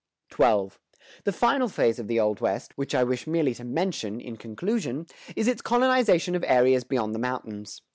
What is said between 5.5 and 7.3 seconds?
colonization of areas beyond the